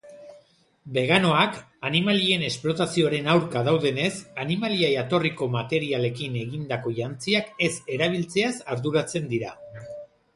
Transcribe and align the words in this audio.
Beganoak, 0.93 1.57
animalien 1.89 2.45
esplotazioaren 2.47 3.29
aurka 3.33 3.61
daudenez, 3.67 4.11
animalia-jatorriko 4.45 5.49
materialekin 5.57 6.39
egindako 6.45 6.95
jantziak 7.01 7.53
ez 7.67 7.71
erabiltzeaz 7.99 8.53
arduratzen 8.77 9.29
dira. 9.35 9.53